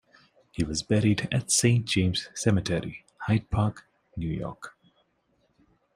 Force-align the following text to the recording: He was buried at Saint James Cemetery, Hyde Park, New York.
He 0.51 0.63
was 0.63 0.81
buried 0.81 1.27
at 1.31 1.51
Saint 1.51 1.85
James 1.85 2.29
Cemetery, 2.33 3.05
Hyde 3.27 3.51
Park, 3.51 3.85
New 4.17 4.29
York. 4.29 4.75